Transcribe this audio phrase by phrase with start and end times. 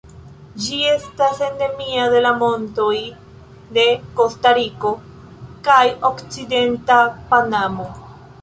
[0.61, 2.95] Ĝi estas endemia de la montoj
[3.77, 3.85] de
[4.21, 4.95] Kostariko
[5.69, 7.01] kaj okcidenta
[7.33, 7.91] Panamo.